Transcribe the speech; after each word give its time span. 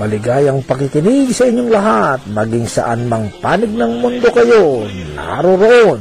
Maligayang 0.00 0.64
pakikinig 0.64 1.28
sa 1.36 1.44
inyong 1.44 1.68
lahat, 1.68 2.24
maging 2.32 2.64
saan 2.64 3.04
mang 3.04 3.28
panig 3.44 3.68
ng 3.68 4.00
mundo 4.00 4.32
kayo, 4.32 4.88
naroroon. 5.12 6.00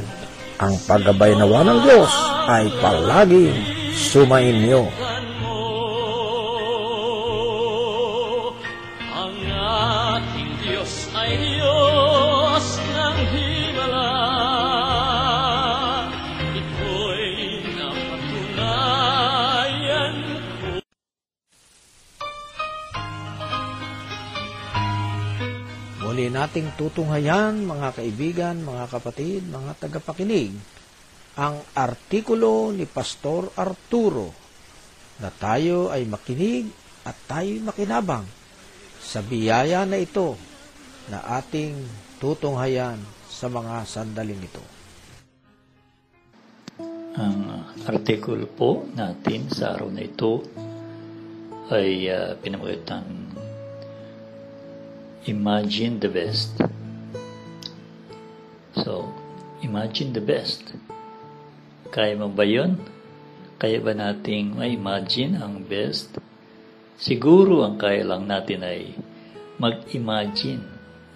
Ang 0.55 0.73
paggabay 0.87 1.35
nawa 1.35 1.67
ng 1.67 1.79
Diyos 1.83 2.07
ay 2.47 2.71
palaging 2.79 3.59
sumainyo. 3.91 4.87
Nating 26.29 26.77
tutunghayan, 26.77 27.65
mga 27.65 27.89
kaibigan, 27.97 28.61
mga 28.61 28.85
kapatid, 28.93 29.49
mga 29.49 29.81
tagapakinig, 29.81 30.53
ang 31.33 31.57
artikulo 31.73 32.69
ni 32.69 32.85
Pastor 32.85 33.49
Arturo 33.57 34.29
na 35.17 35.33
tayo 35.33 35.89
ay 35.89 36.05
makinig 36.05 36.69
at 37.01 37.17
tayo 37.25 37.49
makinabang 37.65 38.29
sa 39.01 39.25
biyaya 39.25 39.89
na 39.89 39.97
ito 39.97 40.37
na 41.09 41.41
ating 41.41 41.73
tutunghayan 42.21 43.01
sa 43.25 43.49
mga 43.49 43.89
sandaling 43.89 44.45
ito. 44.45 44.61
Ang 47.17 47.65
article 47.89 48.45
po 48.45 48.85
natin 48.93 49.49
sa 49.49 49.73
araw 49.73 49.89
na 49.89 50.05
ito 50.05 50.45
ay 51.73 52.05
uh, 52.05 52.37
pinamagatang 52.37 53.28
Imagine 55.27 55.99
the 55.99 56.07
best. 56.07 56.55
So, 58.71 59.11
imagine 59.59 60.15
the 60.15 60.23
best. 60.23 60.71
Kaya 61.91 62.15
mo 62.15 62.31
ba 62.31 62.47
yun? 62.47 62.79
Kaya 63.59 63.83
ba 63.83 63.91
nating 63.91 64.55
ma-imagine 64.55 65.35
ang 65.35 65.67
best? 65.67 66.15
Siguro 66.95 67.67
ang 67.67 67.75
kaya 67.75 68.07
lang 68.07 68.31
natin 68.31 68.63
ay 68.63 68.95
mag-imagine 69.59 70.63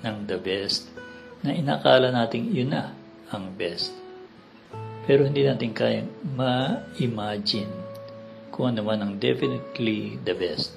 ng 0.03 0.17
the 0.27 0.35
best 0.35 0.91
na 1.39 1.55
inakala 1.55 2.11
nating 2.11 2.51
yun 2.51 2.75
na 2.75 2.91
ang 3.31 3.55
best. 3.55 3.95
Pero 5.07 5.23
hindi 5.23 5.47
natin 5.47 5.71
kayang 5.71 6.11
ma-imagine 6.35 7.71
kung 8.51 8.75
ano 8.75 8.83
man 8.83 8.99
ang 8.99 9.15
definitely 9.15 10.19
the 10.27 10.35
best. 10.35 10.75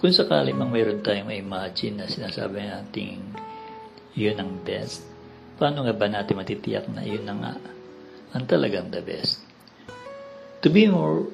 Kung 0.00 0.16
sakali 0.16 0.56
mang 0.56 0.72
mayroon 0.72 1.04
tayong 1.04 1.28
ma-imagine 1.28 2.00
na 2.00 2.08
sinasabi 2.08 2.64
natin 2.64 3.20
yun 4.16 4.40
ang 4.40 4.64
best, 4.64 5.04
paano 5.60 5.84
nga 5.84 5.92
ba 5.92 6.08
natin 6.08 6.40
matitiyak 6.40 6.88
na 6.88 7.04
yun 7.04 7.28
na 7.28 7.36
nga 7.36 7.54
ang 8.32 8.48
talagang 8.48 8.88
the 8.88 9.04
best? 9.04 9.44
To 10.64 10.72
be 10.72 10.88
more 10.88 11.28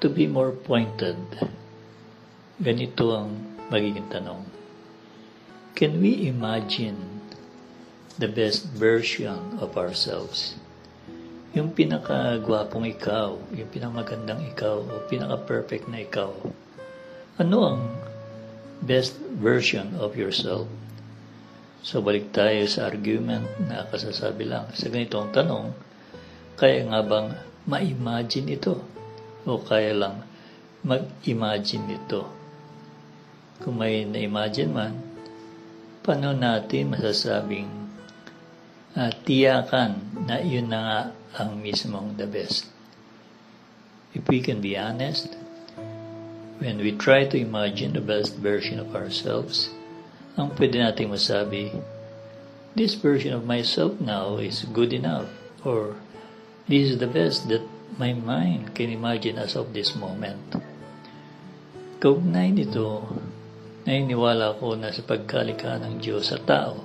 to 0.00 0.08
be 0.08 0.24
more 0.24 0.56
pointed, 0.56 1.20
ganito 2.56 3.12
ang 3.12 3.44
magiging 3.68 4.08
tanong. 4.08 4.40
Can 5.76 6.00
we 6.00 6.32
imagine 6.32 7.28
the 8.16 8.32
best 8.32 8.72
version 8.72 9.60
of 9.60 9.76
ourselves? 9.76 10.56
Yung 11.52 11.76
pinakagwapong 11.76 12.88
ikaw, 12.88 13.36
yung 13.52 13.68
pinakamagandang 13.68 14.48
ikaw, 14.48 14.80
o 14.80 15.04
pinaka-perfect 15.12 15.92
na 15.92 16.00
ikaw, 16.08 16.32
ano 17.38 17.58
ang 17.62 17.80
best 18.82 19.14
version 19.38 19.94
of 20.02 20.18
yourself? 20.18 20.66
So 21.86 22.02
balik 22.02 22.34
tayo 22.34 22.66
sa 22.66 22.90
argument 22.90 23.46
na 23.62 23.86
kasasabi 23.86 24.50
lang 24.50 24.66
sa 24.74 24.90
ganitong 24.90 25.30
tanong, 25.30 25.70
kaya 26.58 26.82
nga 26.90 27.00
bang 27.06 27.38
ma-imagine 27.70 28.58
ito? 28.58 28.82
O 29.46 29.62
kaya 29.62 29.94
lang 29.94 30.26
mag-imagine 30.82 31.94
ito? 31.94 32.26
Kung 33.62 33.78
may 33.78 34.02
na-imagine 34.02 34.74
man, 34.74 34.98
paano 36.02 36.34
natin 36.34 36.90
masasabing 36.90 37.70
uh, 38.98 39.14
tiyakan 39.22 40.26
na 40.26 40.42
yun 40.42 40.66
na 40.66 40.80
nga 40.82 41.00
ang 41.38 41.62
mismong 41.62 42.18
the 42.18 42.26
best? 42.26 42.66
If 44.10 44.26
we 44.26 44.42
can 44.42 44.58
be 44.58 44.74
honest, 44.74 45.38
When 46.58 46.82
we 46.82 46.90
try 46.90 47.22
to 47.22 47.38
imagine 47.38 47.94
the 47.94 48.02
best 48.02 48.34
version 48.34 48.82
of 48.82 48.90
ourselves, 48.90 49.70
ang 50.34 50.58
pwede 50.58 50.82
nating 50.82 51.06
masabi, 51.06 51.70
this 52.74 52.98
version 52.98 53.30
of 53.30 53.46
myself 53.46 53.94
now 54.02 54.42
is 54.42 54.66
good 54.74 54.90
enough, 54.90 55.30
or 55.62 55.94
this 56.66 56.90
is 56.90 56.98
the 56.98 57.06
best 57.06 57.46
that 57.46 57.62
my 57.94 58.10
mind 58.10 58.74
can 58.74 58.90
imagine 58.90 59.38
as 59.38 59.54
of 59.54 59.70
this 59.70 59.94
moment. 59.94 60.58
Kaugnay 62.02 62.50
nito, 62.50 63.06
naniniwala 63.86 64.58
ko 64.58 64.74
na 64.74 64.90
sa 64.90 65.06
pagkalika 65.06 65.78
ng 65.78 66.02
Diyos 66.02 66.34
sa 66.34 66.42
tao, 66.42 66.82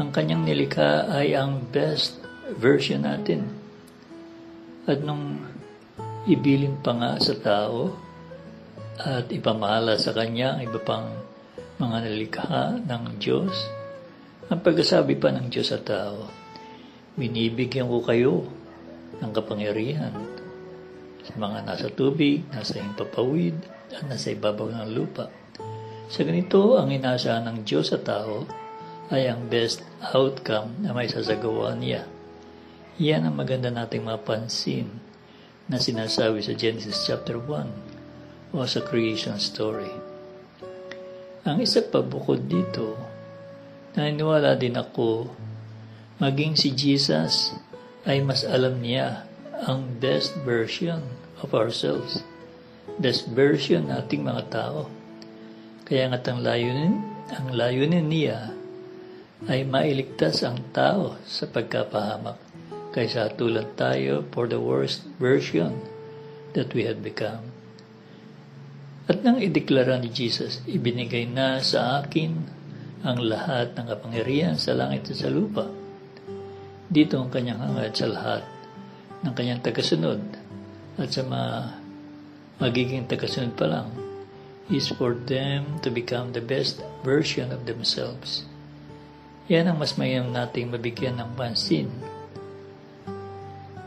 ang 0.00 0.08
kanyang 0.08 0.48
nilikha 0.48 1.12
ay 1.12 1.36
ang 1.36 1.68
best 1.68 2.16
version 2.56 3.04
natin. 3.04 3.44
At 4.88 5.04
nung 5.04 5.52
ibilin 6.24 6.80
pa 6.80 6.96
nga 6.96 7.20
sa 7.20 7.36
tao, 7.36 8.03
at 9.00 9.26
ipamahala 9.34 9.98
sa 9.98 10.14
Kanya 10.14 10.54
ang 10.54 10.62
iba 10.70 10.78
pang 10.78 11.10
mga 11.82 11.96
nalikha 12.06 12.78
ng 12.78 13.18
Diyos. 13.18 13.50
Ang 14.46 14.62
pagkasabi 14.62 15.18
pa 15.18 15.34
ng 15.34 15.50
Diyos 15.50 15.74
sa 15.74 15.82
tao, 15.82 16.30
binibigyan 17.18 17.90
ko 17.90 17.98
kayo 18.06 18.46
ng 19.18 19.30
kapangyarihan 19.34 20.14
sa 21.24 21.34
mga 21.34 21.58
nasa 21.66 21.88
tubig, 21.90 22.46
nasa 22.52 22.78
himpapawid, 22.78 23.56
at 23.90 24.04
nasa 24.06 24.30
ibabaw 24.34 24.70
ng 24.70 24.90
lupa. 24.94 25.26
Sa 26.06 26.22
ganito, 26.22 26.76
ang 26.78 26.92
inaasahan 26.92 27.48
ng 27.48 27.58
Diyos 27.64 27.90
sa 27.90 27.98
tao 27.98 28.44
ay 29.10 29.26
ang 29.26 29.48
best 29.48 29.82
outcome 30.14 30.84
na 30.84 30.92
may 30.92 31.08
sasagawa 31.08 31.74
niya. 31.74 32.06
Yan 33.00 33.26
ang 33.26 33.34
maganda 33.34 33.72
nating 33.72 34.06
mapansin 34.06 34.86
na 35.66 35.80
sinasabi 35.80 36.44
sa 36.44 36.52
Genesis 36.54 37.08
chapter 37.08 37.40
1 37.40 37.83
o 38.54 38.62
sa 38.62 38.80
creation 38.86 39.34
story. 39.42 39.90
Ang 41.42 41.60
isa 41.60 41.82
pa 41.82 42.00
bukod 42.00 42.46
dito, 42.46 42.94
naniniwala 43.98 44.54
din 44.54 44.78
ako 44.78 45.26
maging 46.22 46.54
si 46.54 46.70
Jesus 46.70 47.52
ay 48.06 48.22
mas 48.22 48.46
alam 48.46 48.78
niya 48.78 49.26
ang 49.66 49.98
best 49.98 50.38
version 50.46 51.02
of 51.42 51.50
ourselves, 51.52 52.22
best 53.02 53.26
version 53.34 53.90
nating 53.90 54.22
mga 54.22 54.48
tao. 54.54 54.86
Kaya 55.84 56.08
nga't 56.14 56.24
ang 56.24 56.40
layunin, 56.40 56.94
ang 57.34 57.46
layunin 57.52 58.06
niya 58.08 58.54
ay 59.50 59.66
mailigtas 59.68 60.40
ang 60.46 60.62
tao 60.72 61.20
sa 61.28 61.44
pagkapahamak 61.44 62.40
kaysa 62.94 63.28
tulad 63.34 63.74
tayo 63.76 64.24
for 64.30 64.46
the 64.48 64.56
worst 64.56 65.04
version 65.18 65.76
that 66.54 66.70
we 66.72 66.86
had 66.86 67.02
become. 67.02 67.53
At 69.04 69.20
nang 69.20 69.36
ideklara 69.36 70.00
ni 70.00 70.08
Jesus, 70.08 70.64
ibinigay 70.64 71.28
na 71.28 71.60
sa 71.60 72.00
akin 72.00 72.40
ang 73.04 73.20
lahat 73.20 73.76
ng 73.76 73.84
kapangyarihan 73.84 74.56
sa 74.56 74.72
langit 74.72 75.12
at 75.12 75.20
sa 75.20 75.28
lupa. 75.28 75.68
Dito 76.88 77.20
ang 77.20 77.28
kanyang 77.28 77.60
hangad 77.60 77.92
sa 77.92 78.08
lahat 78.08 78.42
ng 79.20 79.32
kanyang 79.36 79.60
tagasunod 79.60 80.20
at 80.96 81.08
sa 81.12 81.20
mga 81.20 81.52
magiging 82.64 83.04
tagasunod 83.04 83.52
pa 83.52 83.68
lang 83.68 83.92
is 84.72 84.88
for 84.88 85.12
them 85.28 85.76
to 85.84 85.92
become 85.92 86.32
the 86.32 86.40
best 86.40 86.80
version 87.04 87.52
of 87.52 87.68
themselves. 87.68 88.48
Yan 89.52 89.68
ang 89.68 89.76
mas 89.76 90.00
mayroon 90.00 90.32
nating 90.32 90.72
mabigyan 90.72 91.20
ng 91.20 91.36
pansin 91.36 91.92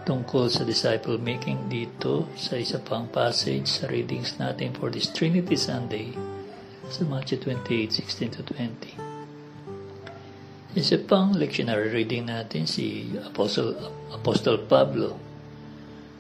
tungkol 0.08 0.48
sa 0.48 0.64
disciple 0.64 1.20
making 1.20 1.68
dito 1.68 2.32
sa 2.40 2.56
isa 2.56 2.80
pang 2.80 3.12
passage 3.12 3.68
sa 3.68 3.92
readings 3.92 4.40
natin 4.40 4.72
for 4.72 4.88
this 4.88 5.12
Trinity 5.12 5.60
Sunday 5.60 6.16
sa 6.88 7.04
Matthew 7.04 7.44
28, 7.44 7.92
16 7.92 8.40
to 8.40 8.42
20. 8.56 10.80
Isa 10.80 10.96
pang 11.04 11.36
lectionary 11.36 11.92
reading 11.92 12.32
natin 12.32 12.64
si 12.64 13.12
Apostle, 13.20 13.76
Apostle 14.16 14.64
Pablo 14.64 15.20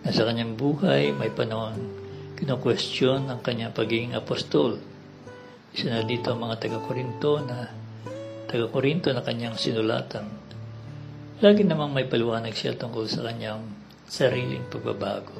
na 0.04 0.12
sa 0.12 0.28
kanyang 0.28 0.60
buhay 0.60 1.16
may 1.16 1.31
panahon 1.31 1.80
kino-question 2.36 3.31
ang 3.31 3.40
kanyang 3.40 3.72
pagiging 3.72 4.19
apostol. 4.19 4.83
Isa 5.72 5.95
na 5.95 6.04
dito 6.04 6.36
ang 6.36 6.44
mga 6.44 6.60
taga-Korinto 6.60 7.40
na 7.40 7.72
taga-Korinto 8.51 9.16
na 9.16 9.24
kanyang 9.24 9.56
sinulatan. 9.56 10.28
Lagi 11.40 11.63
namang 11.63 11.95
may 11.95 12.10
paliwanag 12.10 12.51
siya 12.51 12.75
tungkol 12.75 13.06
sa 13.06 13.24
kanyang 13.24 13.77
sariling 14.07 14.63
pagbabago. 14.71 15.36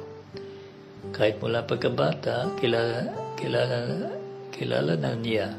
Kahit 1.16 1.40
mula 1.40 1.64
pagkabata, 1.64 2.52
kilala, 2.60 3.08
kilala, 3.40 4.12
kilala 4.52 4.94
na 5.00 5.12
niya 5.16 5.56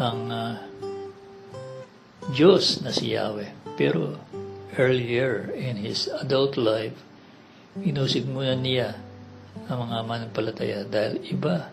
ang 0.00 0.20
uh, 0.32 0.56
Diyos 2.32 2.80
na 2.80 2.90
si 2.90 3.12
Yahweh. 3.12 3.76
Pero 3.76 4.16
earlier 4.80 5.52
in 5.52 5.78
his 5.84 6.08
adult 6.08 6.56
life, 6.56 6.96
inusig 7.84 8.24
muna 8.24 8.56
niya 8.56 8.96
ang 9.68 9.86
mga 9.86 9.98
mananampalataya 10.08 10.80
dahil 10.88 11.20
iba 11.28 11.70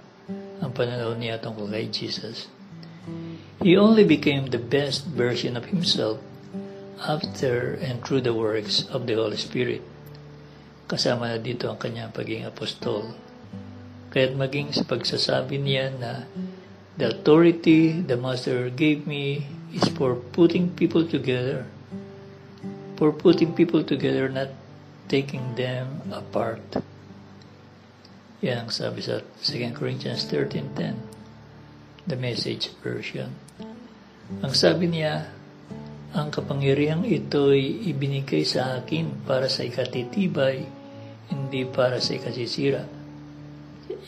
ang 0.62 0.70
pananaw 0.76 1.16
niya 1.18 1.42
tungkol 1.42 1.72
kay 1.72 1.88
Jesus. 1.90 2.52
He 3.64 3.78
only 3.78 4.06
became 4.06 4.50
the 4.50 4.62
best 4.62 5.08
version 5.10 5.58
of 5.58 5.70
himself 5.70 6.22
after 7.02 7.78
and 7.82 8.06
through 8.06 8.22
the 8.22 8.34
works 8.34 8.86
of 8.94 9.10
the 9.10 9.18
Holy 9.18 9.38
Spirit. 9.38 9.82
Kasama 10.86 11.34
na 11.34 11.40
dito 11.42 11.66
ang 11.72 11.82
kanyang 11.82 12.14
pagiging 12.14 12.46
apostol. 12.46 13.18
Kaya't 14.12 14.36
maging 14.36 14.76
sa 14.76 14.86
pagsasabi 14.86 15.58
niya 15.58 15.90
na 15.98 16.28
the 17.00 17.10
authority 17.10 18.04
the 18.04 18.20
Master 18.20 18.70
gave 18.70 19.08
me 19.08 19.48
is 19.72 19.88
for 19.96 20.20
putting 20.36 20.70
people 20.76 21.08
together. 21.08 21.66
For 23.00 23.10
putting 23.10 23.58
people 23.58 23.82
together, 23.82 24.30
not 24.30 24.54
taking 25.10 25.58
them 25.58 26.06
apart. 26.14 26.62
Yan 28.46 28.68
ang 28.68 28.72
sabi 28.74 29.02
sa 29.02 29.26
2 29.42 29.74
Corinthians 29.74 30.28
13.10 30.30 31.12
the 32.08 32.18
message 32.18 32.74
version. 32.82 33.30
Ang 34.42 34.54
sabi 34.56 34.90
niya, 34.90 35.30
ang 36.12 36.28
kapangyarihang 36.28 37.08
ito'y 37.08 37.88
ibinigay 37.88 38.44
sa 38.44 38.76
akin 38.80 39.24
para 39.24 39.48
sa 39.48 39.64
ikatitibay, 39.64 40.68
hindi 41.32 41.64
para 41.64 42.04
sa 42.04 42.20
ikasisira. 42.20 42.84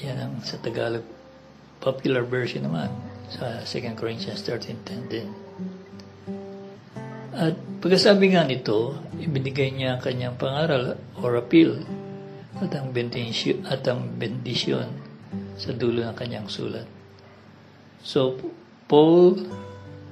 Yan 0.04 0.18
ang 0.20 0.34
sa 0.44 0.60
Tagalog 0.60 1.08
popular 1.80 2.24
version 2.24 2.64
naman 2.68 2.92
sa 3.32 3.64
2 3.64 3.96
Corinthians 3.96 4.44
13.10 4.44 5.12
din. 5.12 5.28
At 7.34 7.56
pagkasabi 7.80 8.36
nga 8.36 8.48
nito, 8.48 9.00
ibinigay 9.20 9.72
niya 9.72 9.98
ang 9.98 10.02
kanyang 10.04 10.36
pangaral 10.40 10.96
or 11.20 11.40
appeal 11.40 11.80
at 12.60 12.72
ang 12.76 12.96
bendisyon, 12.96 13.66
at 13.68 13.84
ang 13.90 14.16
bendisyon 14.16 14.88
sa 15.58 15.72
dulo 15.76 16.06
ng 16.06 16.16
kanyang 16.16 16.48
sulat. 16.48 16.86
So, 18.04 18.38
Paul, 18.88 19.40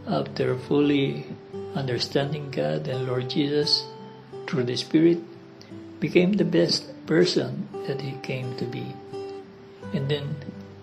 after 0.09 0.57
fully 0.57 1.27
understanding 1.75 2.51
God 2.51 2.87
and 2.87 3.07
Lord 3.07 3.29
Jesus 3.29 3.87
through 4.51 4.63
the 4.63 4.75
Spirit, 4.75 5.19
became 5.99 6.33
the 6.33 6.43
best 6.43 6.91
person 7.05 7.67
that 7.87 8.01
he 8.01 8.19
came 8.19 8.55
to 8.57 8.65
be. 8.65 8.93
And 9.93 10.11
then 10.11 10.35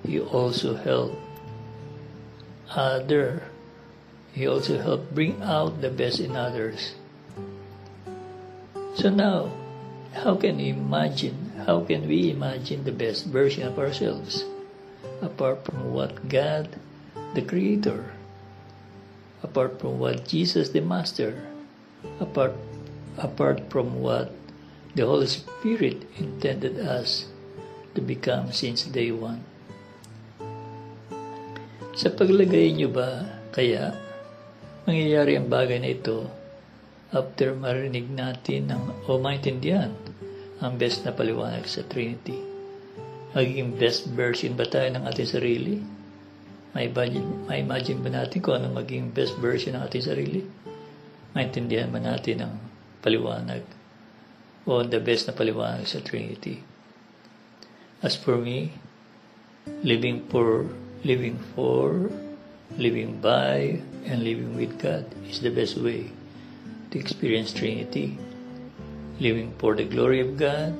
he 0.07 0.21
also 0.21 0.77
helped 0.77 1.21
other. 2.71 3.45
He 4.33 4.47
also 4.47 4.81
helped 4.81 5.15
bring 5.15 5.43
out 5.43 5.81
the 5.81 5.91
best 5.91 6.21
in 6.21 6.37
others. 6.37 6.95
So 8.97 9.11
now, 9.11 9.53
how 10.13 10.37
can 10.37 10.57
we 10.57 10.71
imagine, 10.71 11.53
how 11.67 11.85
can 11.85 12.09
we 12.09 12.31
imagine 12.31 12.85
the 12.85 12.93
best 12.93 13.27
version 13.27 13.69
of 13.69 13.79
ourselves 13.79 14.45
apart 15.21 15.65
from 15.65 15.93
what 15.93 16.29
God 16.29 16.69
the 17.35 17.43
Creator, 17.43 18.17
apart 19.43 19.79
from 19.79 20.03
what 20.03 20.27
Jesus 20.27 20.71
the 20.75 20.83
Master, 20.83 21.39
apart, 22.19 22.55
apart 23.19 23.67
from 23.71 24.03
what 24.03 24.35
the 24.95 25.07
Holy 25.07 25.31
Spirit 25.31 26.03
intended 26.19 26.79
us 26.83 27.31
to 27.95 28.01
become 28.03 28.51
since 28.51 28.87
day 28.87 29.11
one. 29.15 29.43
Sa 31.99 32.15
paglagay 32.15 32.79
niyo 32.79 32.95
ba 32.95 33.27
kaya 33.51 33.91
mangyayari 34.87 35.35
ang 35.35 35.51
bagay 35.51 35.83
na 35.83 35.91
ito 35.91 36.31
after 37.11 37.59
marinig 37.59 38.07
natin 38.07 38.71
ng, 38.71 38.83
o 39.11 39.19
maintindihan 39.19 39.91
ang 40.63 40.79
best 40.79 41.03
na 41.03 41.11
paliwanag 41.11 41.67
sa 41.67 41.83
Trinity? 41.87 42.39
Magiging 43.35 43.75
best 43.75 44.07
version 44.15 44.55
ba 44.55 44.67
tayo 44.67 44.89
ng 44.95 45.05
ating 45.11 45.31
sarili? 45.31 45.98
May 46.77 46.93
imagine, 46.93 47.49
may 47.49 47.65
imagine 47.65 48.05
ba 48.05 48.13
natin 48.13 48.45
kung 48.45 48.61
ano 48.61 48.69
maging 48.69 49.17
best 49.17 49.41
version 49.41 49.73
ng 49.73 49.89
ating 49.89 50.05
sarili? 50.05 50.45
Maintindihan 51.33 51.89
ba 51.89 51.97
natin 51.97 52.45
ang 52.45 52.55
paliwanag 53.01 53.65
o 54.69 54.85
the 54.85 55.01
best 55.01 55.25
na 55.25 55.33
paliwanag 55.33 55.89
sa 55.89 56.05
Trinity? 56.05 56.61
As 58.05 58.21
for 58.21 58.37
me, 58.37 58.77
living 59.81 60.29
for, 60.29 60.69
living 61.09 61.41
for, 61.57 62.13
living 62.77 63.17
by, 63.25 63.81
and 64.05 64.21
living 64.21 64.53
with 64.53 64.77
God 64.77 65.09
is 65.25 65.41
the 65.41 65.51
best 65.51 65.81
way 65.81 66.13
to 66.93 67.01
experience 67.01 67.57
Trinity. 67.57 68.21
Living 69.19 69.57
for 69.57 69.73
the 69.73 69.89
glory 69.89 70.21
of 70.21 70.37
God, 70.37 70.77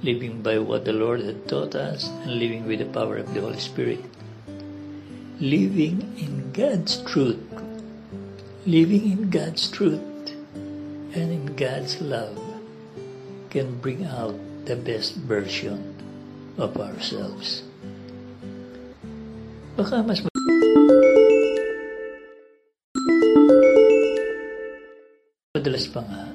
living 0.00 0.40
by 0.40 0.56
what 0.56 0.88
the 0.88 0.96
Lord 0.96 1.20
had 1.20 1.46
taught 1.46 1.76
us, 1.76 2.08
and 2.24 2.40
living 2.40 2.64
with 2.64 2.80
the 2.80 2.90
power 2.90 3.20
of 3.20 3.30
the 3.36 3.44
Holy 3.44 3.60
Spirit 3.60 4.02
living 5.40 6.02
in 6.18 6.52
God's 6.52 7.00
truth, 7.08 7.40
living 8.66 9.10
in 9.10 9.30
God's 9.30 9.70
truth 9.70 10.00
and 11.14 11.32
in 11.32 11.56
God's 11.56 12.00
love 12.00 12.38
can 13.48 13.80
bring 13.80 14.04
out 14.04 14.36
the 14.64 14.76
best 14.76 15.16
version 15.24 15.94
of 16.58 16.76
ourselves. 16.76 17.64
Baka 19.76 20.04
mas 20.04 20.20
madalas 25.56 25.88
pa 25.88 26.04
nga, 26.04 26.28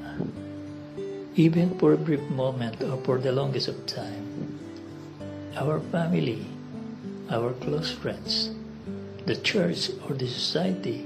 even 1.38 1.70
for 1.78 1.94
a 1.94 2.00
brief 2.02 2.24
moment 2.34 2.82
or 2.82 2.98
for 3.06 3.22
the 3.22 3.30
longest 3.30 3.70
of 3.70 3.78
time, 3.86 4.26
our 5.54 5.78
family, 5.94 6.42
our 7.30 7.54
close 7.62 7.94
friends, 7.94 8.57
the 9.28 9.36
church 9.44 9.92
or 10.08 10.16
the 10.16 10.26
society, 10.26 11.04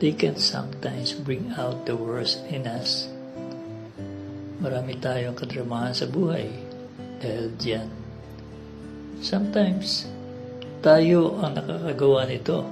they 0.00 0.16
can 0.16 0.34
sometimes 0.40 1.12
bring 1.12 1.52
out 1.60 1.84
the 1.84 1.92
worst 1.92 2.40
in 2.48 2.64
us. 2.64 3.04
Marami 4.64 4.96
tayong 4.96 5.36
kadramahan 5.36 5.92
sa 5.92 6.08
buhay 6.08 6.48
dahil 7.20 7.52
diyan. 7.60 7.88
Sometimes, 9.20 10.08
tayo 10.80 11.36
ang 11.44 11.60
nakakagawa 11.60 12.24
nito. 12.24 12.64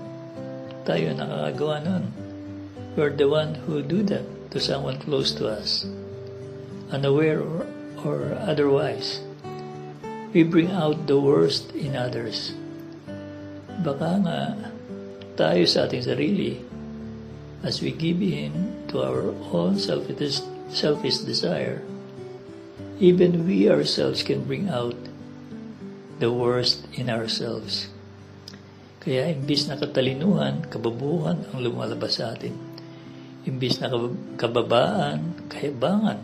Tayo 0.88 1.12
ang 1.12 1.20
nakakagawa 1.20 1.76
nun. 1.84 2.04
We're 2.96 3.12
the 3.12 3.28
one 3.28 3.60
who 3.68 3.84
do 3.84 4.00
that 4.08 4.24
to 4.50 4.58
someone 4.58 4.96
close 5.04 5.36
to 5.36 5.52
us. 5.52 5.84
Unaware 6.88 7.44
or, 7.44 7.68
or 8.02 8.18
otherwise. 8.40 9.20
We 10.32 10.48
bring 10.48 10.72
out 10.72 11.04
the 11.06 11.20
worst 11.20 11.76
in 11.76 11.92
others. 11.92 12.56
Baka 13.80 14.20
nga 14.20 14.38
tayo 15.40 15.64
sa 15.64 15.88
ating 15.88 16.04
sarili 16.04 16.60
as 17.64 17.80
we 17.80 17.92
give 17.96 18.20
in 18.20 18.52
to 18.92 19.00
our 19.00 19.32
own 19.52 19.80
selfish, 19.80 20.44
selfish 20.68 21.24
desire, 21.24 21.80
even 23.00 23.48
we 23.48 23.72
ourselves 23.72 24.20
can 24.20 24.44
bring 24.44 24.68
out 24.68 24.96
the 26.20 26.28
worst 26.28 26.84
in 26.92 27.08
ourselves. 27.08 27.88
Kaya 29.00 29.32
imbis 29.32 29.64
na 29.64 29.80
katalinuhan, 29.80 30.68
kababuhan 30.68 31.48
ang 31.48 31.64
lumalabas 31.64 32.20
sa 32.20 32.36
atin. 32.36 32.52
Imbis 33.48 33.80
na 33.80 33.88
kababaan, 34.36 35.48
kahibangan. 35.48 36.20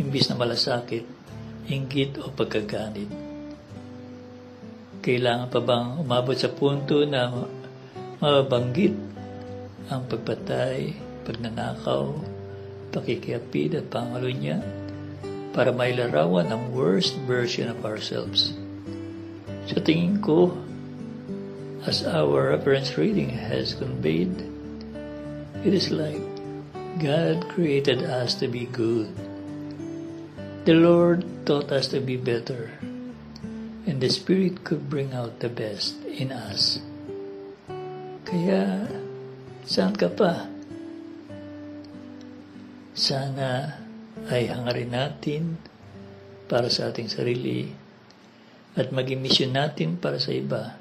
Imbis 0.00 0.32
na 0.32 0.40
malasakit, 0.40 1.04
inggit 1.68 2.16
o 2.16 2.32
pagkaganit. 2.32 3.25
Kailangan 5.06 5.46
pa 5.54 5.62
bang 5.62 6.02
umabot 6.02 6.34
sa 6.34 6.50
punto 6.50 7.06
na 7.06 7.30
mabanggit 8.18 8.90
ang 9.86 10.02
pagpatay, 10.10 10.98
pagnanakaw, 11.22 12.10
pakikiapid 12.90 13.78
at 13.78 13.86
pangalunya 13.86 14.58
para 15.54 15.70
mailarawan 15.70 16.50
ang 16.50 16.74
worst 16.74 17.14
version 17.22 17.70
of 17.70 17.86
ourselves. 17.86 18.50
Sa 19.70 19.78
tingin 19.78 20.18
ko, 20.18 20.50
as 21.86 22.02
our 22.02 22.58
reference 22.58 22.98
reading 22.98 23.30
has 23.30 23.78
conveyed, 23.78 24.34
it 25.62 25.70
is 25.70 25.94
like 25.94 26.18
God 26.98 27.46
created 27.54 28.02
us 28.02 28.34
to 28.42 28.50
be 28.50 28.66
good. 28.66 29.14
The 30.66 30.74
Lord 30.74 31.22
taught 31.46 31.70
us 31.70 31.94
to 31.94 32.02
be 32.02 32.18
better, 32.18 32.74
and 33.96 34.04
the 34.04 34.12
Spirit 34.12 34.60
could 34.60 34.92
bring 34.92 35.16
out 35.16 35.40
the 35.40 35.48
best 35.48 35.96
in 36.04 36.28
us. 36.28 36.84
Kaya, 38.28 38.92
saan 39.64 39.96
ka 39.96 40.12
pa? 40.12 40.52
Sana 42.92 43.80
ay 44.28 44.52
hangarin 44.52 44.92
natin 44.92 45.56
para 46.44 46.68
sa 46.68 46.92
ating 46.92 47.08
sarili 47.08 47.72
at 48.76 48.92
maging 48.92 49.24
mission 49.24 49.56
natin 49.56 49.96
para 49.96 50.20
sa 50.20 50.28
iba 50.28 50.76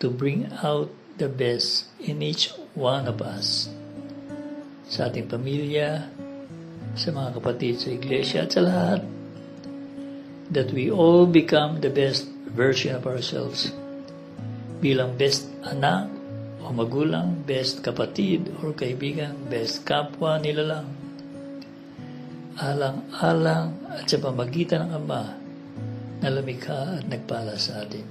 to 0.00 0.08
bring 0.08 0.48
out 0.64 0.88
the 1.20 1.28
best 1.28 1.92
in 2.00 2.24
each 2.24 2.48
one 2.72 3.04
of 3.04 3.20
us 3.20 3.68
sa 4.88 5.12
ating 5.12 5.28
pamilya, 5.28 6.08
sa 6.96 7.12
mga 7.12 7.36
kapatid 7.36 7.76
sa 7.76 7.92
iglesia 7.92 8.48
at 8.48 8.56
sa 8.56 8.64
lahat 8.64 9.19
that 10.50 10.74
we 10.74 10.90
all 10.90 11.26
become 11.26 11.80
the 11.80 11.90
best 11.90 12.26
version 12.50 12.94
of 12.94 13.06
ourselves 13.06 13.70
bilang 14.80 15.14
best 15.14 15.46
anak 15.62 16.08
o 16.64 16.72
magulang, 16.72 17.44
best 17.44 17.84
kapatid 17.84 18.48
or 18.64 18.72
kaibigan, 18.72 19.36
best 19.48 19.84
kapwa 19.84 20.40
nila 20.40 20.64
lang 20.64 20.86
alang-alang 22.60 23.72
at 23.88 24.04
sa 24.04 24.20
pamagitan 24.20 24.84
ng 24.84 24.92
Ama 25.00 25.22
na 26.20 26.28
lumikha 26.28 27.00
at 27.00 27.08
nagpala 27.08 27.56
sa 27.56 27.80
atin. 27.80 28.04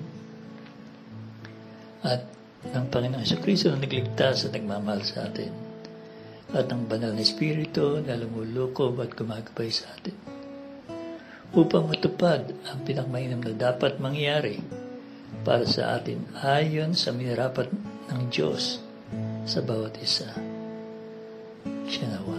At 2.01 2.25
ng 2.65 2.85
Panginoong 2.89 3.29
Kristo 3.45 3.69
na 3.69 3.77
nagligtas 3.77 4.49
at 4.49 4.57
nagmamahal 4.57 5.05
sa 5.05 5.29
atin. 5.29 5.53
At 6.49 6.65
ng 6.65 6.89
banal 6.89 7.13
na 7.13 7.21
Espiritu 7.21 8.01
na 8.01 8.17
lumulukob 8.17 8.97
at 9.05 9.13
gumagabay 9.13 9.69
sa 9.69 9.93
atin. 9.93 10.38
Upang 11.49 11.89
matupad 11.89 12.45
ang 12.69 12.79
pinakmainam 12.85 13.41
na 13.41 13.53
dapat 13.57 13.97
mangyari 13.97 14.61
para 15.41 15.65
sa 15.65 15.97
atin 15.97 16.21
ayon 16.45 16.93
sa 16.93 17.09
minarapat 17.09 17.73
ng 18.13 18.21
Diyos 18.29 18.77
sa 19.49 19.65
bawat 19.65 19.97
isa. 19.97 20.29
Siya. 21.89 22.38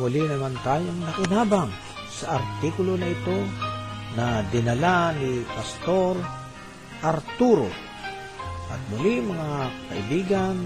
Muli 0.00 0.24
naman 0.24 0.56
tayong 0.64 1.04
nakinabang 1.04 1.68
sa 2.08 2.40
artikulo 2.40 2.96
na 2.96 3.12
ito 3.12 3.36
na 4.16 4.40
dinala 4.48 5.12
ni 5.12 5.44
Pastor 5.44 6.16
Arturo. 7.04 7.68
At 8.72 8.80
muli 8.88 9.20
mga 9.20 9.50
kaibigan, 9.92 10.56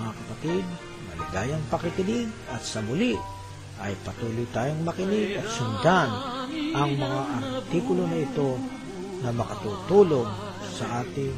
mga 0.00 0.12
kapatid, 0.16 0.64
maligayang 1.12 1.64
pakikinig 1.68 2.32
at 2.48 2.64
sa 2.64 2.80
muli 2.80 3.12
ay 3.84 3.92
patuloy 4.08 4.48
tayong 4.56 4.80
makinig 4.80 5.36
at 5.36 5.46
sundan 5.52 6.08
ang 6.72 6.96
mga 6.96 7.20
artikulo 7.44 8.08
na 8.08 8.18
ito 8.24 8.56
na 9.20 9.30
makatutulong 9.36 10.32
sa 10.72 11.04
ating 11.04 11.36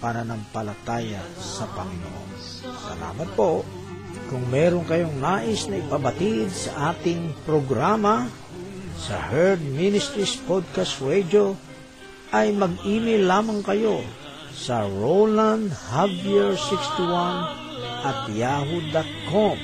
pananampalataya 0.00 1.20
sa 1.36 1.68
Panginoon. 1.76 2.30
Salamat 2.64 3.28
po. 3.36 3.85
Kung 4.26 4.42
meron 4.50 4.82
kayong 4.82 5.22
nais 5.22 5.70
na 5.70 5.78
ipabatid 5.78 6.50
sa 6.50 6.90
ating 6.90 7.30
programa 7.46 8.26
sa 8.98 9.22
Herd 9.30 9.62
Ministries 9.62 10.34
Podcast 10.42 10.98
Radio, 10.98 11.54
ay 12.34 12.50
mag-email 12.50 13.22
lamang 13.22 13.62
kayo 13.62 14.02
sa 14.50 14.82
rolandjavier61 14.90 17.34
at 18.02 18.26
yahoo.com 18.34 19.62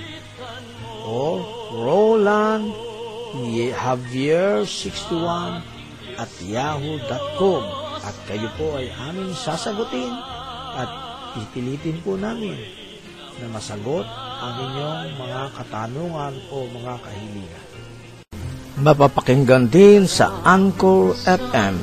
or 1.02 1.42
Roland 1.74 2.70
Javier61 3.34 5.66
at 6.20 6.28
yahoo.com 6.44 7.62
at 8.04 8.16
kayo 8.28 8.52
po 8.60 8.76
ay 8.76 8.92
aming 9.10 9.32
sasagutin 9.32 10.12
at 10.76 10.92
pipilitin 11.32 11.96
po 12.04 12.20
namin 12.20 12.60
na 13.40 13.48
masagot 13.48 14.04
ang 14.42 14.54
inyong 14.58 15.10
mga 15.22 15.42
katanungan 15.54 16.34
o 16.50 16.66
mga 16.66 16.94
kahilingan. 16.98 17.64
Mapapakinggan 18.82 19.70
din 19.70 20.10
sa 20.10 20.34
Anchor 20.42 21.14
FM, 21.22 21.78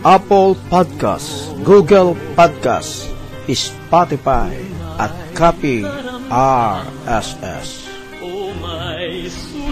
Apple 0.00 0.56
Podcast, 0.72 1.52
Google 1.60 2.16
Podcast, 2.32 3.04
Spotify 3.52 4.56
at 4.96 5.12
Copy 5.36 5.84
RSS. 6.32 7.84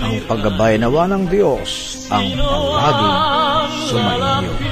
Ang 0.05 0.21
paggabay 0.29 0.77
nawa 0.77 1.09
ng 1.09 1.33
Diyos 1.33 2.05
ang 2.13 2.29
palaging 2.37 3.17
sumainyo. 3.89 4.70